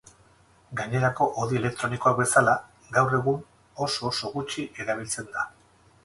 [0.77, 2.55] Gainerako hodi elektronikoak bezala,
[2.95, 3.37] gaur egun
[3.89, 5.45] oso-oso gutxi erabiltzen da.